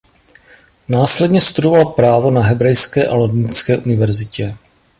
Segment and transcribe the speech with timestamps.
[0.87, 4.57] Následně studoval právo na Hebrejské a Londýnské univerzitě.